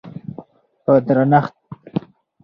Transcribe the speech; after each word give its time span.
په 0.83 0.93
درنښت، 1.07 1.55